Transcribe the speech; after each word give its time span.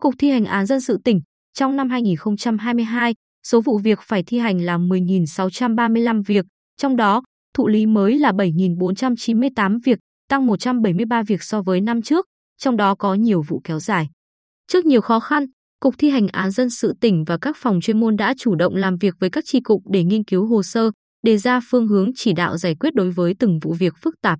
Cục 0.00 0.14
Thi 0.18 0.30
hành 0.30 0.44
án 0.44 0.66
dân 0.66 0.80
sự 0.80 0.98
tỉnh, 1.04 1.20
trong 1.54 1.76
năm 1.76 1.90
2022, 1.90 3.14
số 3.46 3.60
vụ 3.60 3.78
việc 3.78 3.98
phải 4.02 4.22
thi 4.22 4.38
hành 4.38 4.60
là 4.60 4.78
10.635 4.78 6.22
việc, 6.26 6.46
trong 6.76 6.96
đó 6.96 7.22
thụ 7.54 7.68
lý 7.68 7.86
mới 7.86 8.18
là 8.18 8.32
7.498 8.32 9.78
việc, 9.84 9.98
tăng 10.28 10.46
173 10.46 11.22
việc 11.22 11.42
so 11.42 11.62
với 11.62 11.80
năm 11.80 12.02
trước, 12.02 12.26
trong 12.58 12.76
đó 12.76 12.94
có 12.94 13.14
nhiều 13.14 13.42
vụ 13.48 13.60
kéo 13.64 13.80
dài. 13.80 14.08
Trước 14.68 14.86
nhiều 14.86 15.00
khó 15.00 15.20
khăn, 15.20 15.46
Cục 15.80 15.94
Thi 15.98 16.10
hành 16.10 16.28
án 16.28 16.50
dân 16.50 16.70
sự 16.70 16.94
tỉnh 17.00 17.24
và 17.24 17.38
các 17.38 17.56
phòng 17.56 17.80
chuyên 17.80 18.00
môn 18.00 18.16
đã 18.16 18.34
chủ 18.38 18.54
động 18.54 18.74
làm 18.74 18.96
việc 18.96 19.14
với 19.20 19.30
các 19.30 19.44
tri 19.46 19.60
cục 19.60 19.82
để 19.90 20.04
nghiên 20.04 20.24
cứu 20.24 20.46
hồ 20.46 20.62
sơ, 20.62 20.90
đề 21.22 21.38
ra 21.38 21.60
phương 21.70 21.88
hướng 21.88 22.10
chỉ 22.14 22.32
đạo 22.32 22.56
giải 22.56 22.74
quyết 22.74 22.94
đối 22.94 23.10
với 23.10 23.34
từng 23.38 23.58
vụ 23.62 23.72
việc 23.72 23.94
phức 24.02 24.14
tạp. 24.22 24.38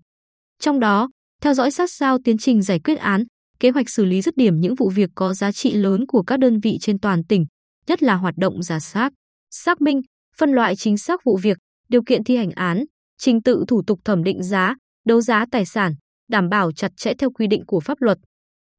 Trong 0.59 0.81
đó, 0.81 1.09
theo 1.43 1.55
dõi 1.55 1.71
sát 1.71 1.91
sao 1.91 2.19
tiến 2.25 2.39
trình 2.39 2.63
giải 2.63 2.81
quyết 2.85 2.99
án, 2.99 3.25
kế 3.61 3.71
hoạch 3.71 3.91
xử 3.91 4.05
lý 4.05 4.23
dứt 4.23 4.37
điểm 4.37 4.61
những 4.61 4.75
vụ 4.75 4.89
việc 4.89 5.11
có 5.15 5.35
giá 5.35 5.53
trị 5.53 5.73
lớn 5.73 6.07
của 6.07 6.23
các 6.23 6.39
đơn 6.39 6.61
vị 6.61 6.79
trên 6.81 6.99
toàn 6.99 7.25
tỉnh, 7.25 7.47
nhất 7.87 8.03
là 8.03 8.15
hoạt 8.15 8.35
động 8.37 8.63
giả 8.63 8.81
soát, 8.81 9.13
xác 9.51 9.81
minh, 9.81 10.01
phân 10.37 10.51
loại 10.51 10.77
chính 10.77 10.99
xác 10.99 11.21
vụ 11.25 11.37
việc, 11.37 11.59
điều 11.89 12.03
kiện 12.03 12.25
thi 12.25 12.37
hành 12.37 12.51
án, 12.51 12.85
trình 13.19 13.43
tự 13.43 13.65
thủ 13.69 13.83
tục 13.87 14.01
thẩm 14.05 14.25
định 14.25 14.43
giá, 14.43 14.75
đấu 15.07 15.21
giá 15.21 15.45
tài 15.51 15.67
sản, 15.67 15.95
đảm 16.29 16.49
bảo 16.49 16.73
chặt 16.73 16.93
chẽ 16.97 17.13
theo 17.19 17.31
quy 17.31 17.47
định 17.47 17.63
của 17.67 17.81
pháp 17.81 18.01
luật. 18.01 18.19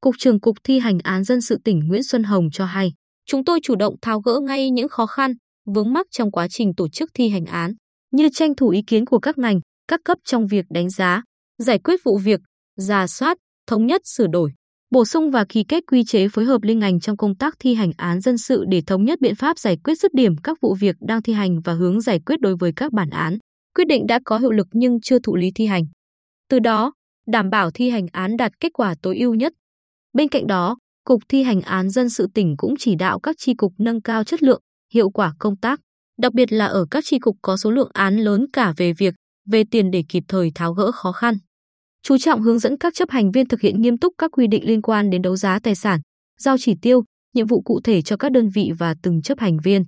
Cục 0.01 0.15
trưởng 0.17 0.39
Cục 0.39 0.57
Thi 0.63 0.79
hành 0.79 0.97
án 1.03 1.23
dân 1.23 1.41
sự 1.41 1.57
tỉnh 1.63 1.79
Nguyễn 1.79 2.03
Xuân 2.03 2.23
Hồng 2.23 2.49
cho 2.51 2.65
hay, 2.65 2.91
chúng 3.25 3.43
tôi 3.43 3.59
chủ 3.63 3.75
động 3.75 3.95
tháo 4.01 4.21
gỡ 4.21 4.39
ngay 4.39 4.69
những 4.69 4.89
khó 4.89 5.05
khăn, 5.05 5.33
vướng 5.65 5.93
mắc 5.93 6.07
trong 6.11 6.31
quá 6.31 6.47
trình 6.49 6.75
tổ 6.77 6.89
chức 6.89 7.09
thi 7.13 7.29
hành 7.29 7.45
án, 7.45 7.73
như 8.11 8.29
tranh 8.33 8.55
thủ 8.55 8.69
ý 8.69 8.81
kiến 8.87 9.05
của 9.05 9.19
các 9.19 9.37
ngành, 9.37 9.59
các 9.87 9.99
cấp 10.05 10.17
trong 10.25 10.47
việc 10.47 10.65
đánh 10.69 10.89
giá, 10.89 11.23
giải 11.57 11.79
quyết 11.79 11.99
vụ 12.03 12.17
việc, 12.17 12.39
giả 12.77 13.07
soát, 13.07 13.37
thống 13.67 13.85
nhất 13.85 14.01
sửa 14.05 14.27
đổi, 14.27 14.51
bổ 14.91 15.05
sung 15.05 15.31
và 15.31 15.45
ký 15.49 15.63
kết 15.63 15.83
quy 15.87 16.03
chế 16.03 16.27
phối 16.27 16.45
hợp 16.45 16.63
liên 16.63 16.79
ngành 16.79 16.99
trong 16.99 17.17
công 17.17 17.35
tác 17.35 17.55
thi 17.59 17.73
hành 17.73 17.91
án 17.97 18.21
dân 18.21 18.37
sự 18.37 18.63
để 18.69 18.81
thống 18.87 19.03
nhất 19.03 19.19
biện 19.21 19.35
pháp 19.35 19.59
giải 19.59 19.77
quyết 19.83 19.95
dứt 19.99 20.13
điểm 20.13 20.37
các 20.37 20.57
vụ 20.61 20.75
việc 20.75 20.95
đang 20.99 21.21
thi 21.21 21.33
hành 21.33 21.61
và 21.61 21.73
hướng 21.73 22.01
giải 22.01 22.19
quyết 22.25 22.39
đối 22.39 22.55
với 22.55 22.71
các 22.75 22.91
bản 22.91 23.09
án. 23.09 23.37
Quyết 23.75 23.87
định 23.87 24.07
đã 24.07 24.19
có 24.25 24.37
hiệu 24.37 24.51
lực 24.51 24.67
nhưng 24.71 25.01
chưa 25.01 25.19
thụ 25.19 25.35
lý 25.35 25.51
thi 25.55 25.65
hành. 25.65 25.83
Từ 26.49 26.59
đó, 26.59 26.93
đảm 27.27 27.49
bảo 27.49 27.71
thi 27.71 27.89
hành 27.89 28.05
án 28.11 28.37
đạt 28.37 28.51
kết 28.59 28.69
quả 28.73 28.95
tối 29.01 29.17
ưu 29.17 29.33
nhất. 29.33 29.53
Bên 30.13 30.27
cạnh 30.27 30.47
đó, 30.47 30.77
Cục 31.03 31.21
Thi 31.29 31.43
hành 31.43 31.61
án 31.61 31.89
dân 31.89 32.09
sự 32.09 32.27
tỉnh 32.33 32.55
cũng 32.57 32.73
chỉ 32.79 32.95
đạo 32.95 33.19
các 33.19 33.35
tri 33.39 33.53
cục 33.53 33.73
nâng 33.77 34.01
cao 34.01 34.23
chất 34.23 34.43
lượng, 34.43 34.61
hiệu 34.93 35.09
quả 35.09 35.33
công 35.39 35.57
tác, 35.57 35.79
đặc 36.19 36.33
biệt 36.33 36.51
là 36.51 36.65
ở 36.65 36.85
các 36.91 37.05
tri 37.05 37.19
cục 37.19 37.37
có 37.41 37.57
số 37.57 37.71
lượng 37.71 37.89
án 37.93 38.17
lớn 38.17 38.45
cả 38.53 38.73
về 38.77 38.93
việc, 38.93 39.13
về 39.49 39.63
tiền 39.71 39.91
để 39.91 40.03
kịp 40.09 40.23
thời 40.27 40.51
tháo 40.55 40.73
gỡ 40.73 40.91
khó 40.91 41.11
khăn. 41.11 41.37
Chú 42.03 42.17
trọng 42.17 42.41
hướng 42.41 42.59
dẫn 42.59 42.77
các 42.77 42.93
chấp 42.93 43.09
hành 43.09 43.31
viên 43.31 43.47
thực 43.47 43.61
hiện 43.61 43.81
nghiêm 43.81 43.97
túc 43.97 44.13
các 44.17 44.31
quy 44.31 44.47
định 44.47 44.67
liên 44.67 44.81
quan 44.81 45.09
đến 45.09 45.21
đấu 45.21 45.35
giá 45.35 45.59
tài 45.59 45.75
sản, 45.75 45.99
giao 46.39 46.57
chỉ 46.57 46.75
tiêu, 46.81 47.03
nhiệm 47.33 47.47
vụ 47.47 47.61
cụ 47.61 47.79
thể 47.83 48.01
cho 48.01 48.17
các 48.17 48.31
đơn 48.31 48.49
vị 48.49 48.71
và 48.79 48.95
từng 49.03 49.21
chấp 49.21 49.39
hành 49.39 49.57
viên. 49.63 49.83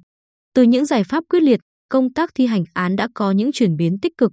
Từ 0.55 0.63
những 0.63 0.85
giải 0.85 1.03
pháp 1.03 1.23
quyết 1.29 1.39
liệt, 1.43 1.59
công 1.89 2.13
tác 2.13 2.29
thi 2.35 2.45
hành 2.45 2.63
án 2.73 2.95
đã 2.95 3.07
có 3.13 3.31
những 3.31 3.51
chuyển 3.51 3.75
biến 3.75 3.97
tích 4.01 4.13
cực. 4.17 4.31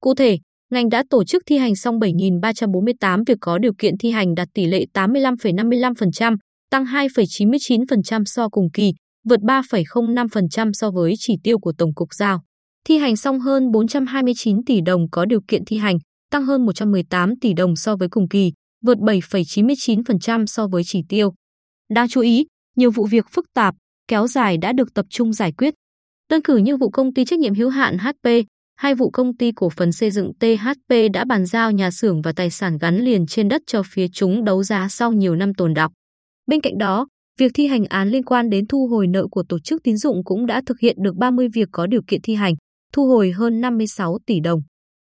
Cụ 0.00 0.14
thể, 0.14 0.38
ngành 0.72 0.88
đã 0.88 1.04
tổ 1.10 1.24
chức 1.24 1.42
thi 1.46 1.56
hành 1.56 1.76
xong 1.76 1.98
7.348 1.98 3.22
việc 3.26 3.38
có 3.40 3.58
điều 3.58 3.72
kiện 3.78 3.98
thi 3.98 4.10
hành 4.10 4.34
đạt 4.34 4.48
tỷ 4.54 4.66
lệ 4.66 4.86
85,55%, 4.94 6.36
tăng 6.70 6.84
2,99% 6.84 8.22
so 8.26 8.48
cùng 8.48 8.70
kỳ, 8.72 8.92
vượt 9.28 9.40
3,05% 9.40 10.70
so 10.72 10.90
với 10.90 11.14
chỉ 11.18 11.34
tiêu 11.42 11.58
của 11.58 11.72
Tổng 11.78 11.94
cục 11.94 12.14
giao. 12.14 12.42
Thi 12.88 12.98
hành 12.98 13.16
xong 13.16 13.40
hơn 13.40 13.70
429 13.70 14.64
tỷ 14.64 14.80
đồng 14.80 15.10
có 15.10 15.24
điều 15.24 15.40
kiện 15.48 15.64
thi 15.64 15.76
hành, 15.76 15.98
tăng 16.34 16.46
hơn 16.46 16.66
118 16.66 17.36
tỷ 17.40 17.52
đồng 17.52 17.76
so 17.76 17.96
với 17.96 18.08
cùng 18.08 18.28
kỳ, 18.28 18.52
vượt 18.84 18.98
7,99% 18.98 20.46
so 20.46 20.66
với 20.66 20.82
chỉ 20.84 21.02
tiêu. 21.08 21.32
Đáng 21.94 22.08
chú 22.08 22.20
ý, 22.20 22.46
nhiều 22.76 22.90
vụ 22.90 23.06
việc 23.06 23.26
phức 23.30 23.44
tạp, 23.54 23.74
kéo 24.08 24.26
dài 24.26 24.56
đã 24.56 24.72
được 24.72 24.94
tập 24.94 25.06
trung 25.08 25.32
giải 25.32 25.52
quyết. 25.52 25.74
Đơn 26.30 26.42
cử 26.42 26.56
như 26.56 26.76
vụ 26.76 26.90
công 26.90 27.14
ty 27.14 27.24
trách 27.24 27.38
nhiệm 27.38 27.54
hữu 27.54 27.68
hạn 27.68 27.98
HP, 27.98 28.28
hai 28.76 28.94
vụ 28.94 29.10
công 29.10 29.36
ty 29.36 29.52
cổ 29.52 29.70
phần 29.70 29.92
xây 29.92 30.10
dựng 30.10 30.32
THP 30.40 30.94
đã 31.12 31.24
bàn 31.24 31.46
giao 31.46 31.72
nhà 31.72 31.90
xưởng 31.90 32.22
và 32.22 32.32
tài 32.32 32.50
sản 32.50 32.78
gắn 32.78 32.98
liền 32.98 33.26
trên 33.26 33.48
đất 33.48 33.62
cho 33.66 33.82
phía 33.86 34.06
chúng 34.12 34.44
đấu 34.44 34.62
giá 34.62 34.88
sau 34.90 35.12
nhiều 35.12 35.36
năm 35.36 35.54
tồn 35.54 35.74
đọng. 35.74 35.92
Bên 36.46 36.60
cạnh 36.60 36.78
đó, 36.78 37.06
việc 37.38 37.50
thi 37.54 37.66
hành 37.66 37.84
án 37.84 38.08
liên 38.08 38.22
quan 38.24 38.50
đến 38.50 38.66
thu 38.66 38.88
hồi 38.90 39.06
nợ 39.06 39.26
của 39.30 39.44
tổ 39.48 39.58
chức 39.58 39.82
tín 39.82 39.96
dụng 39.96 40.24
cũng 40.24 40.46
đã 40.46 40.62
thực 40.66 40.80
hiện 40.80 40.96
được 41.02 41.16
30 41.16 41.48
việc 41.54 41.68
có 41.72 41.86
điều 41.86 42.02
kiện 42.06 42.20
thi 42.22 42.34
hành, 42.34 42.54
thu 42.92 43.08
hồi 43.08 43.30
hơn 43.30 43.60
56 43.60 44.18
tỷ 44.26 44.40
đồng. 44.40 44.60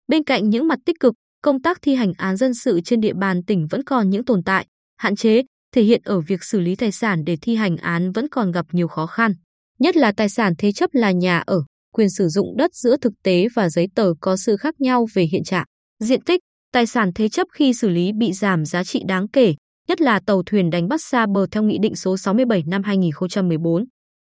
Bên 0.10 0.24
cạnh 0.24 0.50
những 0.50 0.68
mặt 0.68 0.80
tích 0.86 1.00
cực, 1.00 1.14
công 1.42 1.62
tác 1.62 1.78
thi 1.82 1.96
hành 1.96 2.14
án 2.18 2.38
dân 2.38 2.54
sự 2.54 2.82
trên 2.86 3.02
địa 3.02 3.14
bàn 3.14 3.44
tỉnh 3.44 3.68
vẫn 3.70 3.84
còn 3.84 4.10
những 4.10 4.26
tồn 4.26 4.44
tại, 4.44 4.66
hạn 4.98 5.16
chế, 5.16 5.42
thể 5.76 5.84
hiện 5.84 6.02
ở 6.06 6.22
việc 6.22 6.44
xử 6.44 6.60
lý 6.60 6.76
tài 6.76 6.92
sản 6.92 7.24
để 7.26 7.38
thi 7.42 7.56
hành 7.56 7.78
án 7.78 8.12
vẫn 8.12 8.30
còn 8.30 8.52
gặp 8.52 8.66
nhiều 8.72 8.88
khó 8.88 9.06
khăn. 9.06 9.34
Nhất 9.80 9.98
là 9.98 10.12
tài 10.18 10.30
sản 10.30 10.54
thế 10.58 10.72
chấp 10.72 10.90
là 10.94 11.12
nhà 11.12 11.40
ở, 11.40 11.64
quyền 11.94 12.10
sử 12.10 12.28
dụng 12.28 12.58
đất 12.58 12.76
giữa 12.76 12.98
thực 12.98 13.14
tế 13.24 13.48
và 13.56 13.70
giấy 13.70 13.88
tờ 13.96 14.14
có 14.22 14.38
sự 14.38 14.58
khác 14.58 14.82
nhau 14.82 15.08
về 15.14 15.24
hiện 15.32 15.44
trạng, 15.44 15.66
diện 16.00 16.22
tích, 16.22 16.40
tài 16.74 16.86
sản 16.86 17.12
thế 17.16 17.30
chấp 17.30 17.48
khi 17.54 17.74
xử 17.74 17.90
lý 17.90 18.12
bị 18.20 18.34
giảm 18.34 18.66
giá 18.66 18.84
trị 18.84 19.02
đáng 19.08 19.28
kể, 19.28 19.56
nhất 19.88 20.02
là 20.02 20.20
tàu 20.26 20.44
thuyền 20.46 20.70
đánh 20.70 20.88
bắt 20.88 21.02
xa 21.02 21.26
bờ 21.34 21.46
theo 21.52 21.64
Nghị 21.64 21.78
định 21.82 21.96
số 21.96 22.18
67 22.18 22.64
năm 22.68 22.84
2014. 22.84 23.86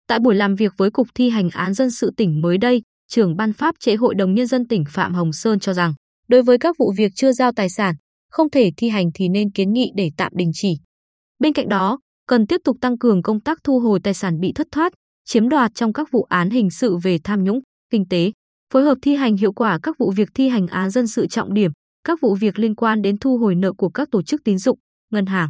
Tại 0.08 0.20
buổi 0.20 0.36
làm 0.36 0.56
việc 0.56 0.74
với 0.78 0.92
Cục 0.92 1.08
Thi 1.16 1.30
hành 1.30 1.50
án 1.50 1.74
dân 1.74 1.92
sự 1.92 2.12
tỉnh 2.18 2.42
mới 2.42 2.58
đây, 2.58 2.82
trưởng 3.14 3.36
ban 3.36 3.54
pháp 3.54 3.76
chế 3.80 3.96
Hội 3.96 4.16
đồng 4.16 4.34
Nhân 4.34 4.48
dân 4.48 4.68
tỉnh 4.68 4.84
Phạm 4.90 5.14
Hồng 5.14 5.34
Sơn 5.34 5.60
cho 5.60 5.74
rằng, 5.74 5.94
đối 6.28 6.44
với 6.44 6.58
các 6.58 6.76
vụ 6.80 6.94
việc 6.98 7.12
chưa 7.16 7.32
giao 7.32 7.52
tài 7.52 7.70
sản, 7.70 7.96
không 8.32 8.50
thể 8.50 8.72
thi 8.78 8.90
hành 8.90 9.10
thì 9.14 9.30
nên 9.30 9.52
kiến 9.52 9.74
nghị 9.74 9.92
để 9.96 10.12
tạm 10.18 10.32
đình 10.36 10.52
chỉ. 10.54 10.78
Bên 11.40 11.54
cạnh 11.54 11.70
đó, 11.70 12.00
cần 12.28 12.48
tiếp 12.48 12.62
tục 12.64 12.78
tăng 12.82 12.98
cường 12.98 13.22
công 13.22 13.40
tác 13.40 13.58
thu 13.64 13.80
hồi 13.80 14.00
tài 14.04 14.14
sản 14.14 14.40
bị 14.40 14.52
thất 14.56 14.68
thoát, 14.72 14.94
chiếm 15.26 15.50
đoạt 15.50 15.72
trong 15.76 15.94
các 15.94 16.12
vụ 16.12 16.24
án 16.24 16.50
hình 16.50 16.70
sự 16.70 16.98
về 16.98 17.18
tham 17.24 17.44
nhũng, 17.44 17.60
kinh 17.92 18.08
tế, 18.10 18.32
phối 18.74 18.84
hợp 18.84 18.98
thi 19.02 19.16
hành 19.16 19.38
hiệu 19.38 19.54
quả 19.54 19.80
các 19.84 19.96
vụ 20.00 20.12
việc 20.12 20.30
thi 20.34 20.50
hành 20.50 20.68
án 20.68 20.90
dân 20.90 21.08
sự 21.08 21.28
trọng 21.28 21.54
điểm, 21.54 21.72
các 22.04 22.22
vụ 22.22 22.36
việc 22.36 22.60
liên 22.60 22.76
quan 22.76 23.02
đến 23.02 23.18
thu 23.18 23.38
hồi 23.38 23.56
nợ 23.56 23.74
của 23.74 23.90
các 23.90 24.08
tổ 24.12 24.22
chức 24.22 24.42
tín 24.44 24.58
dụng, 24.58 24.80
ngân 25.12 25.26
hàng. 25.26 25.50